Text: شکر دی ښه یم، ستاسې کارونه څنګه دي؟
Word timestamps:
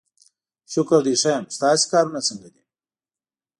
شکر 0.71 1.01
دی 1.05 1.15
ښه 1.21 1.29
یم، 1.35 1.45
ستاسې 1.55 1.85
کارونه 1.91 2.19
څنګه 2.27 2.49
دي؟ 2.53 2.63